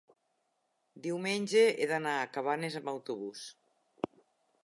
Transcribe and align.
diumenge 1.07 1.61
he 1.83 1.87
d'anar 1.91 2.15
a 2.21 2.25
Cabanes 2.37 2.77
amb 2.81 2.91
autobús. 2.97 3.47